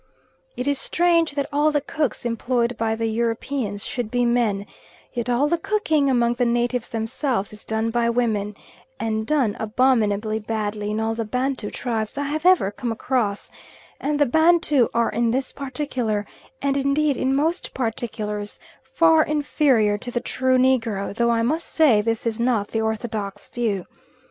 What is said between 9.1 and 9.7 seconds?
done